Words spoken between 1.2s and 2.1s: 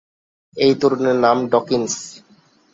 নাম ডকিন্স।